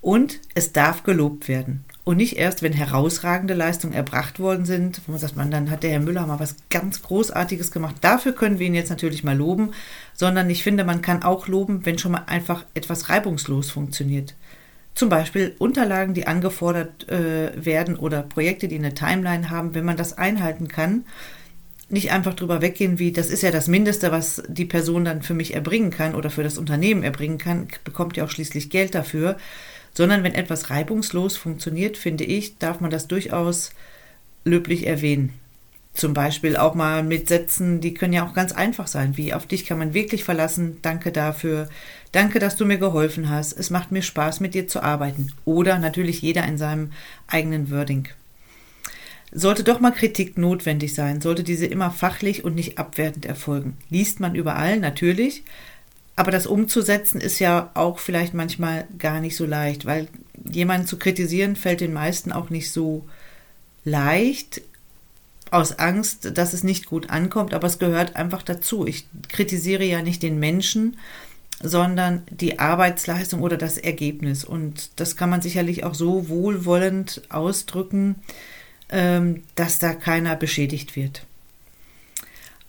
Und 0.00 0.40
es 0.54 0.72
darf 0.72 1.02
gelobt 1.02 1.48
werden. 1.48 1.84
Und 2.08 2.16
nicht 2.16 2.38
erst, 2.38 2.62
wenn 2.62 2.72
herausragende 2.72 3.52
Leistungen 3.52 3.92
erbracht 3.92 4.40
worden 4.40 4.64
sind, 4.64 5.02
wo 5.04 5.12
man 5.12 5.20
sagt, 5.20 5.36
man, 5.36 5.50
dann 5.50 5.70
hat 5.70 5.82
der 5.82 5.90
Herr 5.90 6.00
Müller 6.00 6.26
mal 6.26 6.40
was 6.40 6.56
ganz 6.70 7.02
Großartiges 7.02 7.70
gemacht. 7.70 7.96
Dafür 8.00 8.32
können 8.32 8.58
wir 8.58 8.66
ihn 8.66 8.74
jetzt 8.74 8.88
natürlich 8.88 9.24
mal 9.24 9.36
loben, 9.36 9.72
sondern 10.14 10.48
ich 10.48 10.62
finde, 10.62 10.84
man 10.84 11.02
kann 11.02 11.22
auch 11.22 11.48
loben, 11.48 11.84
wenn 11.84 11.98
schon 11.98 12.12
mal 12.12 12.24
einfach 12.26 12.64
etwas 12.72 13.10
reibungslos 13.10 13.70
funktioniert. 13.70 14.34
Zum 14.94 15.10
Beispiel 15.10 15.54
Unterlagen, 15.58 16.14
die 16.14 16.26
angefordert 16.26 17.10
äh, 17.10 17.52
werden 17.62 17.94
oder 17.96 18.22
Projekte, 18.22 18.68
die 18.68 18.78
eine 18.78 18.94
Timeline 18.94 19.50
haben, 19.50 19.74
wenn 19.74 19.84
man 19.84 19.98
das 19.98 20.16
einhalten 20.16 20.66
kann, 20.66 21.04
nicht 21.90 22.10
einfach 22.10 22.32
drüber 22.32 22.62
weggehen, 22.62 22.98
wie 22.98 23.12
das 23.12 23.28
ist 23.28 23.42
ja 23.42 23.50
das 23.50 23.68
Mindeste, 23.68 24.12
was 24.12 24.42
die 24.48 24.64
Person 24.64 25.04
dann 25.04 25.20
für 25.20 25.34
mich 25.34 25.52
erbringen 25.52 25.90
kann 25.90 26.14
oder 26.14 26.30
für 26.30 26.42
das 26.42 26.56
Unternehmen 26.56 27.02
erbringen 27.02 27.36
kann, 27.36 27.68
bekommt 27.84 28.16
ja 28.16 28.24
auch 28.24 28.30
schließlich 28.30 28.70
Geld 28.70 28.94
dafür 28.94 29.36
sondern 29.98 30.22
wenn 30.22 30.34
etwas 30.34 30.70
reibungslos 30.70 31.36
funktioniert, 31.36 31.96
finde 31.96 32.22
ich, 32.22 32.56
darf 32.58 32.78
man 32.78 32.92
das 32.92 33.08
durchaus 33.08 33.72
löblich 34.44 34.86
erwähnen. 34.86 35.32
Zum 35.92 36.14
Beispiel 36.14 36.56
auch 36.56 36.76
mal 36.76 37.02
mit 37.02 37.26
Sätzen, 37.26 37.80
die 37.80 37.94
können 37.94 38.12
ja 38.12 38.24
auch 38.24 38.32
ganz 38.32 38.52
einfach 38.52 38.86
sein, 38.86 39.16
wie 39.16 39.34
auf 39.34 39.46
dich 39.46 39.66
kann 39.66 39.80
man 39.80 39.94
wirklich 39.94 40.22
verlassen, 40.22 40.76
danke 40.82 41.10
dafür, 41.10 41.68
danke, 42.12 42.38
dass 42.38 42.54
du 42.54 42.64
mir 42.64 42.78
geholfen 42.78 43.28
hast, 43.28 43.58
es 43.58 43.70
macht 43.70 43.90
mir 43.90 44.02
Spaß, 44.02 44.38
mit 44.38 44.54
dir 44.54 44.68
zu 44.68 44.84
arbeiten. 44.84 45.32
Oder 45.44 45.80
natürlich 45.80 46.22
jeder 46.22 46.44
in 46.44 46.58
seinem 46.58 46.92
eigenen 47.26 47.68
Wording. 47.72 48.06
Sollte 49.32 49.64
doch 49.64 49.80
mal 49.80 49.90
Kritik 49.90 50.38
notwendig 50.38 50.94
sein, 50.94 51.20
sollte 51.20 51.42
diese 51.42 51.66
immer 51.66 51.90
fachlich 51.90 52.44
und 52.44 52.54
nicht 52.54 52.78
abwertend 52.78 53.26
erfolgen. 53.26 53.76
Liest 53.90 54.20
man 54.20 54.36
überall, 54.36 54.78
natürlich, 54.78 55.42
aber 56.18 56.32
das 56.32 56.48
umzusetzen 56.48 57.20
ist 57.20 57.38
ja 57.38 57.70
auch 57.74 58.00
vielleicht 58.00 58.34
manchmal 58.34 58.88
gar 58.98 59.20
nicht 59.20 59.36
so 59.36 59.46
leicht, 59.46 59.86
weil 59.86 60.08
jemanden 60.50 60.88
zu 60.88 60.98
kritisieren 60.98 61.54
fällt 61.54 61.80
den 61.80 61.92
meisten 61.92 62.32
auch 62.32 62.50
nicht 62.50 62.72
so 62.72 63.06
leicht 63.84 64.62
aus 65.52 65.78
Angst, 65.78 66.36
dass 66.36 66.54
es 66.54 66.64
nicht 66.64 66.86
gut 66.86 67.08
ankommt, 67.10 67.54
aber 67.54 67.68
es 67.68 67.78
gehört 67.78 68.16
einfach 68.16 68.42
dazu. 68.42 68.84
Ich 68.84 69.06
kritisiere 69.28 69.84
ja 69.84 70.02
nicht 70.02 70.24
den 70.24 70.40
Menschen, 70.40 70.96
sondern 71.62 72.24
die 72.30 72.58
Arbeitsleistung 72.58 73.40
oder 73.40 73.56
das 73.56 73.78
Ergebnis. 73.78 74.44
Und 74.44 74.90
das 74.96 75.14
kann 75.14 75.30
man 75.30 75.40
sicherlich 75.40 75.84
auch 75.84 75.94
so 75.94 76.28
wohlwollend 76.28 77.22
ausdrücken, 77.28 78.16
ähm, 78.88 79.44
dass 79.54 79.78
da 79.78 79.94
keiner 79.94 80.34
beschädigt 80.34 80.96
wird. 80.96 81.27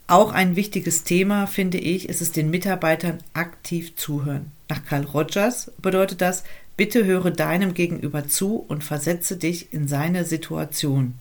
Auch 0.10 0.32
ein 0.32 0.56
wichtiges 0.56 1.04
Thema, 1.04 1.46
finde 1.46 1.78
ich, 1.78 2.10
ist 2.10 2.20
es 2.20 2.32
den 2.32 2.50
Mitarbeitern 2.50 3.20
aktiv 3.34 3.96
zuhören. 3.96 4.51
Nach 4.68 4.84
Carl 4.84 5.04
Rogers 5.04 5.72
bedeutet 5.78 6.22
das, 6.22 6.44
bitte 6.75 7.06
höre 7.06 7.30
deinem 7.30 7.75
Gegenüber 7.75 8.28
zu 8.28 8.56
und 8.56 8.84
versetze 8.84 9.38
dich 9.38 9.72
in 9.72 9.88
seine 9.88 10.25
Situation. 10.25 11.13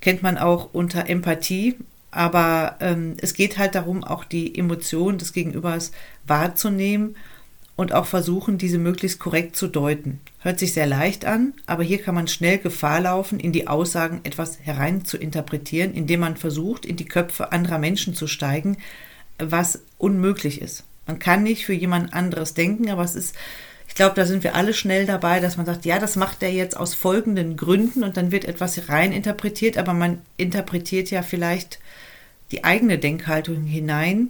Kennt 0.00 0.20
man 0.20 0.36
auch 0.36 0.70
unter 0.72 1.08
Empathie, 1.08 1.76
aber 2.10 2.74
ähm, 2.80 3.14
es 3.18 3.34
geht 3.34 3.56
halt 3.56 3.76
darum, 3.76 4.02
auch 4.02 4.24
die 4.24 4.58
Emotionen 4.58 5.18
des 5.18 5.32
Gegenübers 5.32 5.92
wahrzunehmen 6.26 7.14
und 7.76 7.92
auch 7.92 8.06
versuchen, 8.06 8.58
diese 8.58 8.78
möglichst 8.78 9.18
korrekt 9.18 9.56
zu 9.56 9.66
deuten. 9.66 10.20
Hört 10.40 10.58
sich 10.58 10.74
sehr 10.74 10.86
leicht 10.86 11.24
an, 11.24 11.54
aber 11.66 11.82
hier 11.82 11.98
kann 11.98 12.14
man 12.14 12.28
schnell 12.28 12.58
Gefahr 12.58 13.00
laufen, 13.00 13.40
in 13.40 13.52
die 13.52 13.66
Aussagen 13.66 14.20
etwas 14.24 14.58
herein 14.60 15.04
zu 15.04 15.16
interpretieren, 15.16 15.94
indem 15.94 16.20
man 16.20 16.36
versucht, 16.36 16.84
in 16.84 16.96
die 16.96 17.06
Köpfe 17.06 17.52
anderer 17.52 17.78
Menschen 17.78 18.14
zu 18.14 18.26
steigen, 18.26 18.76
was 19.38 19.80
unmöglich 19.98 20.60
ist. 20.60 20.84
Man 21.06 21.18
kann 21.18 21.42
nicht 21.42 21.64
für 21.64 21.72
jemand 21.72 22.12
anderes 22.14 22.54
denken, 22.54 22.90
aber 22.90 23.02
es 23.02 23.14
ist, 23.14 23.34
ich 23.88 23.94
glaube, 23.94 24.14
da 24.14 24.26
sind 24.26 24.44
wir 24.44 24.54
alle 24.54 24.74
schnell 24.74 25.06
dabei, 25.06 25.40
dass 25.40 25.56
man 25.56 25.66
sagt, 25.66 25.84
ja, 25.84 25.98
das 25.98 26.16
macht 26.16 26.42
er 26.42 26.52
jetzt 26.52 26.76
aus 26.76 26.94
folgenden 26.94 27.56
Gründen 27.56 28.04
und 28.04 28.16
dann 28.16 28.32
wird 28.32 28.44
etwas 28.44 28.88
rein 28.88 29.12
interpretiert, 29.12 29.78
aber 29.78 29.94
man 29.94 30.20
interpretiert 30.36 31.10
ja 31.10 31.22
vielleicht 31.22 31.80
die 32.52 32.64
eigene 32.64 32.98
Denkhaltung 32.98 33.64
hinein 33.64 34.28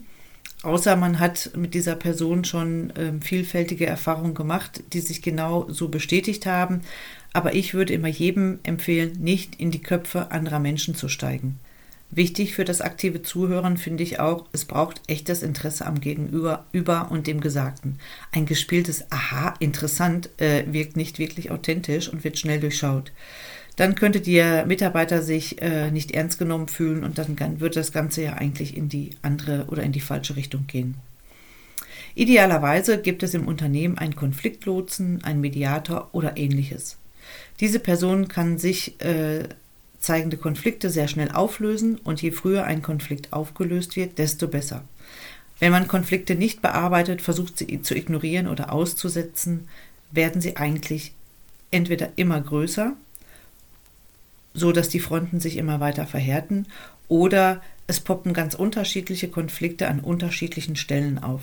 Außer 0.63 0.95
man 0.95 1.19
hat 1.19 1.51
mit 1.57 1.75
dieser 1.75 1.97
Person 1.97 2.45
schon 2.45 2.93
ähm, 2.97 3.21
vielfältige 3.21 3.87
Erfahrungen 3.87 4.35
gemacht, 4.35 4.83
die 4.93 5.01
sich 5.01 5.21
genau 5.21 5.67
so 5.69 5.89
bestätigt 5.89 6.47
haben. 6.47 6.83
Aber 7.33 7.55
ich 7.55 7.75
würde 7.75 7.93
immer 7.93 8.09
jedem 8.09 8.61
empfehlen, 8.63 9.13
nicht 9.21 9.57
in 9.57 9.71
die 9.71 9.83
Köpfe 9.83 10.31
anderer 10.31 10.61
Menschen 10.61 10.95
zu 10.95 11.09
steigen. 11.09 11.59
Wichtig 12.15 12.55
für 12.55 12.65
das 12.65 12.83
aktive 12.83 13.23
Zuhören 13.23 13.79
finde 13.79 14.03
ich 14.03 14.21
auch, 14.21 14.45
es 14.53 14.67
braucht 14.67 15.01
echtes 15.09 15.43
Interesse 15.43 15.87
am 15.87 16.01
Gegenüber 16.01 16.67
über 16.71 17.11
und 17.11 17.27
dem 17.27 17.41
Gesagten. 17.41 17.99
Ein 18.33 18.45
gespieltes 18.45 19.11
Aha, 19.11 19.55
interessant 19.61 20.29
äh, 20.37 20.65
wirkt 20.67 20.97
nicht 20.97 21.19
wirklich 21.19 21.51
authentisch 21.51 22.11
und 22.11 22.23
wird 22.23 22.39
schnell 22.39 22.61
durchschaut 22.61 23.13
dann 23.77 23.95
könnte 23.95 24.21
der 24.21 24.67
Mitarbeiter 24.67 25.23
sich 25.23 25.63
äh, 25.63 25.91
nicht 25.91 26.11
ernst 26.13 26.39
genommen 26.39 26.69
fühlen 26.69 27.05
und 27.05 27.19
dann 27.19 27.61
würde 27.61 27.77
das 27.77 27.93
Ganze 27.93 28.23
ja 28.23 28.35
eigentlich 28.35 28.77
in 28.77 28.89
die 28.89 29.11
andere 29.23 29.67
oder 29.69 29.83
in 29.83 29.93
die 29.93 30.01
falsche 30.01 30.37
Richtung 30.37 30.67
gehen. 30.67 30.97
Idealerweise 32.15 33.01
gibt 33.01 33.23
es 33.23 33.33
im 33.33 33.49
Unternehmen 33.49 33.97
einen 33.97 34.17
Konfliktlotsen, 34.17 35.25
einen 35.25 35.41
Mediator 35.41 36.11
oder 36.13 36.37
ähnliches. 36.37 36.99
Diese 37.61 37.79
Person 37.79 38.29
kann 38.29 38.59
sich 38.59 39.01
äh, 39.01 39.49
zeigende 39.99 40.37
Konflikte 40.37 40.91
sehr 40.91 41.09
schnell 41.09 41.31
auflösen 41.31 41.97
und 41.97 42.21
je 42.21 42.33
früher 42.33 42.65
ein 42.65 42.83
Konflikt 42.83 43.33
aufgelöst 43.33 43.97
wird, 43.97 44.19
desto 44.19 44.49
besser. 44.49 44.85
Wenn 45.59 45.73
man 45.73 45.89
Konflikte 45.89 46.35
nicht 46.35 46.61
bearbeitet, 46.61 47.23
versucht 47.23 47.57
sie 47.57 47.81
zu 47.83 47.95
ignorieren 47.95 48.49
oder 48.49 48.73
auszusetzen, 48.73 49.69
werden 50.11 50.41
sie 50.41 50.57
eigentlich 50.57 51.13
entweder 51.71 52.11
immer 52.17 52.41
größer 52.41 52.95
so 54.55 54.73
dass 54.73 54.89
die 54.89 55.01
Fronten 55.01 55.41
sich 55.41 55.57
immer 55.57 55.81
weiter 55.81 56.07
verhärten 56.07 56.67
oder 57.09 57.61
es 57.87 58.01
poppen 58.01 58.33
ganz 58.33 58.55
unterschiedliche 58.55 59.29
Konflikte 59.29 59.89
an 59.89 60.01
unterschiedlichen 60.01 60.77
Stellen 60.77 61.23
auf. 61.23 61.43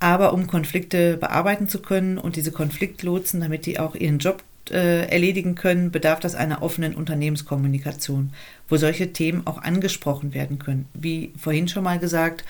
Aber 0.00 0.32
um 0.32 0.48
Konflikte 0.48 1.16
bearbeiten 1.16 1.68
zu 1.68 1.80
können 1.80 2.18
und 2.18 2.34
diese 2.34 2.50
Konfliktlotsen, 2.50 3.40
damit 3.40 3.66
die 3.66 3.78
auch 3.78 3.94
ihren 3.94 4.18
Job 4.18 4.42
äh, 4.70 5.06
erledigen 5.08 5.54
können, 5.54 5.92
bedarf 5.92 6.18
das 6.18 6.34
einer 6.34 6.62
offenen 6.62 6.94
Unternehmenskommunikation, 6.94 8.32
wo 8.68 8.76
solche 8.76 9.12
Themen 9.12 9.46
auch 9.46 9.58
angesprochen 9.58 10.34
werden 10.34 10.58
können. 10.58 10.88
Wie 10.94 11.32
vorhin 11.38 11.68
schon 11.68 11.84
mal 11.84 12.00
gesagt, 12.00 12.44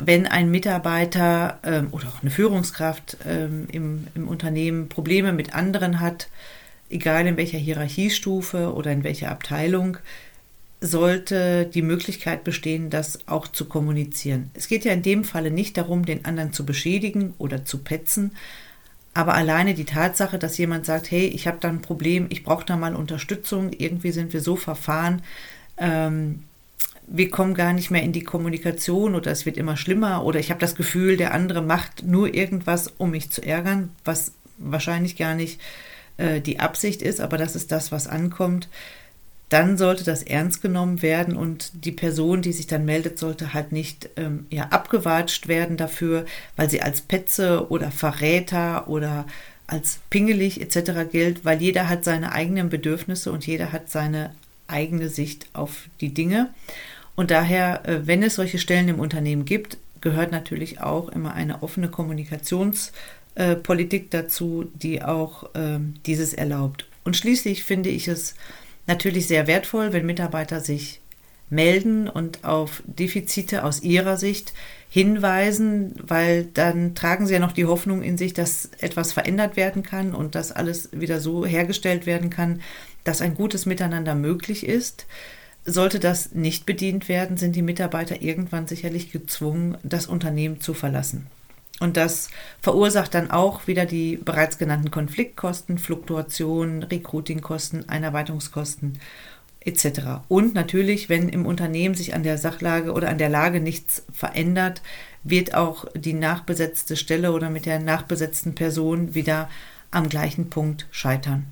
wenn 0.00 0.26
ein 0.26 0.50
Mitarbeiter 0.50 1.58
ähm, 1.62 1.88
oder 1.92 2.08
auch 2.08 2.22
eine 2.22 2.30
Führungskraft 2.30 3.18
ähm, 3.26 3.66
im, 3.70 4.06
im 4.14 4.28
Unternehmen 4.28 4.88
Probleme 4.88 5.32
mit 5.32 5.54
anderen 5.54 6.00
hat, 6.00 6.28
egal 6.92 7.26
in 7.26 7.36
welcher 7.36 7.58
Hierarchiestufe 7.58 8.72
oder 8.74 8.92
in 8.92 9.04
welcher 9.04 9.30
Abteilung, 9.30 9.98
sollte 10.82 11.64
die 11.66 11.82
Möglichkeit 11.82 12.42
bestehen, 12.42 12.90
das 12.90 13.28
auch 13.28 13.46
zu 13.46 13.66
kommunizieren. 13.66 14.50
Es 14.52 14.66
geht 14.66 14.84
ja 14.84 14.92
in 14.92 15.02
dem 15.02 15.24
Falle 15.24 15.52
nicht 15.52 15.76
darum, 15.76 16.04
den 16.04 16.24
anderen 16.24 16.52
zu 16.52 16.66
beschädigen 16.66 17.34
oder 17.38 17.64
zu 17.64 17.78
petzen, 17.78 18.32
aber 19.14 19.34
alleine 19.34 19.74
die 19.74 19.84
Tatsache, 19.84 20.38
dass 20.38 20.58
jemand 20.58 20.84
sagt, 20.84 21.10
hey, 21.10 21.26
ich 21.26 21.46
habe 21.46 21.58
da 21.60 21.68
ein 21.68 21.82
Problem, 21.82 22.26
ich 22.30 22.42
brauche 22.42 22.66
da 22.66 22.76
mal 22.76 22.96
Unterstützung, 22.96 23.70
irgendwie 23.72 24.10
sind 24.10 24.32
wir 24.32 24.40
so 24.40 24.56
verfahren, 24.56 25.22
ähm, 25.76 26.42
wir 27.06 27.30
kommen 27.30 27.54
gar 27.54 27.72
nicht 27.72 27.90
mehr 27.90 28.02
in 28.02 28.12
die 28.12 28.24
Kommunikation 28.24 29.14
oder 29.14 29.30
es 29.30 29.46
wird 29.46 29.58
immer 29.58 29.76
schlimmer 29.76 30.24
oder 30.24 30.40
ich 30.40 30.50
habe 30.50 30.60
das 30.60 30.74
Gefühl, 30.74 31.16
der 31.16 31.34
andere 31.34 31.62
macht 31.62 32.02
nur 32.04 32.34
irgendwas, 32.34 32.92
um 32.98 33.10
mich 33.10 33.30
zu 33.30 33.42
ärgern, 33.42 33.90
was 34.04 34.32
wahrscheinlich 34.58 35.16
gar 35.16 35.34
nicht 35.34 35.60
äh, 35.60 35.91
die 36.40 36.60
Absicht 36.60 37.02
ist, 37.02 37.20
aber 37.20 37.38
das 37.38 37.56
ist 37.56 37.72
das, 37.72 37.92
was 37.92 38.06
ankommt, 38.06 38.68
dann 39.52 39.76
sollte 39.76 40.02
das 40.02 40.22
ernst 40.22 40.62
genommen 40.62 41.02
werden 41.02 41.36
und 41.36 41.84
die 41.84 41.92
Person, 41.92 42.40
die 42.40 42.52
sich 42.52 42.66
dann 42.66 42.86
meldet, 42.86 43.18
sollte 43.18 43.52
halt 43.52 43.70
nicht 43.70 44.08
ähm, 44.16 44.46
ja, 44.48 44.68
abgewatscht 44.68 45.46
werden 45.46 45.76
dafür, 45.76 46.24
weil 46.56 46.70
sie 46.70 46.80
als 46.80 47.02
Petze 47.02 47.70
oder 47.70 47.90
Verräter 47.90 48.88
oder 48.88 49.26
als 49.66 50.00
pingelig 50.08 50.60
etc. 50.62 51.10
gilt, 51.10 51.44
weil 51.44 51.60
jeder 51.60 51.90
hat 51.90 52.02
seine 52.02 52.32
eigenen 52.32 52.70
Bedürfnisse 52.70 53.30
und 53.30 53.46
jeder 53.46 53.72
hat 53.72 53.90
seine 53.90 54.34
eigene 54.68 55.10
Sicht 55.10 55.46
auf 55.52 55.84
die 56.00 56.14
Dinge. 56.14 56.48
Und 57.14 57.30
daher, 57.30 57.86
äh, 57.86 58.06
wenn 58.06 58.22
es 58.22 58.36
solche 58.36 58.58
Stellen 58.58 58.88
im 58.88 59.00
Unternehmen 59.00 59.44
gibt, 59.44 59.76
gehört 60.00 60.32
natürlich 60.32 60.80
auch 60.80 61.10
immer 61.10 61.34
eine 61.34 61.62
offene 61.62 61.88
Kommunikationspolitik 63.34 64.10
dazu, 64.10 64.70
die 64.74 65.02
auch 65.02 65.50
ähm, 65.54 65.94
dieses 66.06 66.34
erlaubt. 66.34 66.86
Und 67.04 67.16
schließlich 67.16 67.64
finde 67.64 67.90
ich 67.90 68.08
es 68.08 68.34
natürlich 68.86 69.26
sehr 69.26 69.46
wertvoll, 69.46 69.92
wenn 69.92 70.06
Mitarbeiter 70.06 70.60
sich 70.60 71.00
melden 71.50 72.08
und 72.08 72.44
auf 72.44 72.82
Defizite 72.86 73.64
aus 73.64 73.82
ihrer 73.82 74.16
Sicht 74.16 74.54
hinweisen, 74.88 75.94
weil 76.02 76.44
dann 76.44 76.94
tragen 76.94 77.26
sie 77.26 77.34
ja 77.34 77.40
noch 77.40 77.52
die 77.52 77.66
Hoffnung 77.66 78.02
in 78.02 78.16
sich, 78.16 78.32
dass 78.34 78.70
etwas 78.80 79.12
verändert 79.12 79.56
werden 79.56 79.82
kann 79.82 80.14
und 80.14 80.34
dass 80.34 80.52
alles 80.52 80.88
wieder 80.92 81.20
so 81.20 81.44
hergestellt 81.44 82.06
werden 82.06 82.30
kann, 82.30 82.60
dass 83.04 83.20
ein 83.20 83.34
gutes 83.34 83.66
Miteinander 83.66 84.14
möglich 84.14 84.66
ist. 84.66 85.06
Sollte 85.64 86.00
das 86.00 86.32
nicht 86.32 86.66
bedient 86.66 87.08
werden, 87.08 87.36
sind 87.36 87.54
die 87.54 87.62
Mitarbeiter 87.62 88.20
irgendwann 88.22 88.66
sicherlich 88.66 89.12
gezwungen, 89.12 89.76
das 89.82 90.06
Unternehmen 90.06 90.60
zu 90.60 90.74
verlassen. 90.74 91.26
Und 91.82 91.96
das 91.96 92.28
verursacht 92.60 93.12
dann 93.12 93.32
auch 93.32 93.66
wieder 93.66 93.86
die 93.86 94.16
bereits 94.16 94.56
genannten 94.56 94.92
Konfliktkosten, 94.92 95.78
Fluktuationen, 95.78 96.84
Recruitingkosten, 96.84 97.88
Einarbeitungskosten 97.88 99.00
etc. 99.58 100.22
Und 100.28 100.54
natürlich, 100.54 101.08
wenn 101.08 101.28
im 101.28 101.44
Unternehmen 101.44 101.96
sich 101.96 102.14
an 102.14 102.22
der 102.22 102.38
Sachlage 102.38 102.92
oder 102.92 103.08
an 103.08 103.18
der 103.18 103.28
Lage 103.28 103.60
nichts 103.60 104.04
verändert, 104.12 104.80
wird 105.24 105.54
auch 105.54 105.86
die 105.96 106.12
nachbesetzte 106.12 106.94
Stelle 106.94 107.32
oder 107.32 107.50
mit 107.50 107.66
der 107.66 107.80
nachbesetzten 107.80 108.54
Person 108.54 109.16
wieder 109.16 109.50
am 109.90 110.08
gleichen 110.08 110.50
Punkt 110.50 110.86
scheitern. 110.92 111.46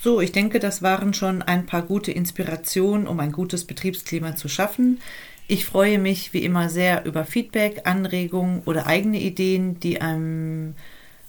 So, 0.00 0.20
ich 0.20 0.30
denke, 0.30 0.60
das 0.60 0.80
waren 0.80 1.12
schon 1.12 1.42
ein 1.42 1.66
paar 1.66 1.82
gute 1.82 2.12
Inspirationen, 2.12 3.08
um 3.08 3.18
ein 3.18 3.32
gutes 3.32 3.64
Betriebsklima 3.64 4.36
zu 4.36 4.48
schaffen. 4.48 5.00
Ich 5.50 5.64
freue 5.64 5.98
mich 5.98 6.34
wie 6.34 6.44
immer 6.44 6.68
sehr 6.68 7.06
über 7.06 7.24
Feedback, 7.24 7.80
Anregungen 7.84 8.62
oder 8.66 8.86
eigene 8.86 9.18
Ideen, 9.18 9.80
die 9.80 10.02
einem 10.02 10.74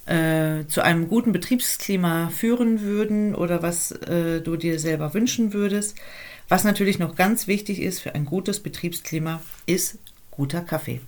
äh, 0.07 0.65
zu 0.67 0.81
einem 0.81 1.07
guten 1.07 1.31
Betriebsklima 1.31 2.27
führen 2.27 2.81
würden 2.81 3.33
oder 3.33 3.63
was 3.63 3.93
äh, 3.93 4.41
du 4.41 4.57
dir 4.57 4.77
selber 4.77 5.13
wünschen 5.13 5.53
würdest. 5.53 5.95
Was 6.49 6.65
natürlich 6.65 6.99
noch 6.99 7.15
ganz 7.15 7.47
wichtig 7.47 7.79
ist 7.81 8.01
für 8.01 8.13
ein 8.13 8.25
gutes 8.25 8.59
Betriebsklima, 8.59 9.41
ist 9.65 9.99
guter 10.31 10.61
Kaffee. 10.61 10.99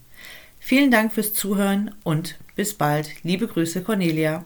Vielen 0.60 0.90
Dank 0.90 1.12
fürs 1.12 1.34
Zuhören 1.34 1.94
und 2.04 2.40
bis 2.56 2.76
bald. 2.76 3.10
Liebe 3.24 3.48
Grüße, 3.48 3.82
Cornelia. 3.82 4.46